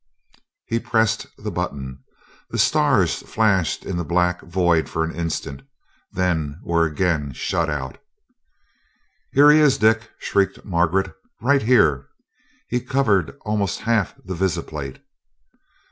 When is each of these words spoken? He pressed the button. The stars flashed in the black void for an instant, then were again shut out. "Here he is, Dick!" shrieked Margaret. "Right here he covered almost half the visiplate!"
He 0.65 0.79
pressed 0.79 1.27
the 1.37 1.51
button. 1.51 1.99
The 2.49 2.57
stars 2.57 3.21
flashed 3.21 3.85
in 3.85 3.97
the 3.97 4.03
black 4.03 4.41
void 4.41 4.89
for 4.89 5.03
an 5.03 5.13
instant, 5.15 5.61
then 6.11 6.59
were 6.63 6.87
again 6.87 7.33
shut 7.33 7.69
out. 7.69 7.99
"Here 9.31 9.51
he 9.51 9.59
is, 9.59 9.77
Dick!" 9.77 10.09
shrieked 10.17 10.65
Margaret. 10.65 11.13
"Right 11.39 11.61
here 11.61 12.07
he 12.67 12.79
covered 12.79 13.37
almost 13.43 13.81
half 13.81 14.15
the 14.25 14.33
visiplate!" 14.33 15.03